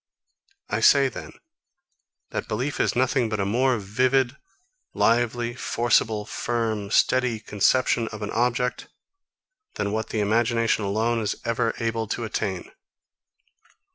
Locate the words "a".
3.39-3.45